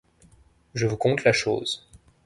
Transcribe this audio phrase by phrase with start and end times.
[0.73, 1.85] Je vous conte la chose.